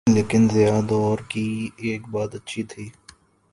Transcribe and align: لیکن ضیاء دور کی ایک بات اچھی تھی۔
لیکن 0.09 0.47
ضیاء 0.53 0.81
دور 0.81 1.17
کی 1.29 1.47
ایک 1.77 2.01
بات 2.07 2.35
اچھی 2.35 2.63
تھی۔ 2.63 2.85